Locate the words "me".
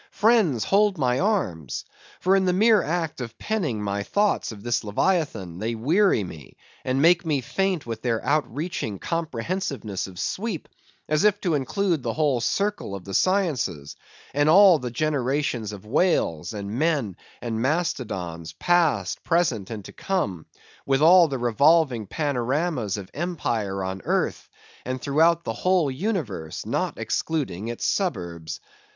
6.23-6.57, 7.23-7.39